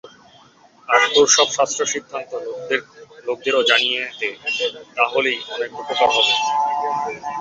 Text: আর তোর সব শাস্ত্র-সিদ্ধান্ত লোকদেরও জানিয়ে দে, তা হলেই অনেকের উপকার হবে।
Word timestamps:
আর 0.89 1.01
তোর 1.13 1.27
সব 1.35 1.47
শাস্ত্র-সিদ্ধান্ত 1.57 2.31
লোকদেরও 3.27 3.61
জানিয়ে 3.69 4.01
দে, 4.19 4.29
তা 4.95 5.03
হলেই 5.11 5.39
অনেকের 5.53 5.79
উপকার 5.81 6.09
হবে। 6.15 6.33